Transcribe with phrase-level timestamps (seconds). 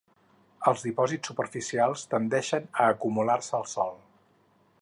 [0.71, 3.99] Els dipòsits superficials tendeixen a acumular-se al sòl.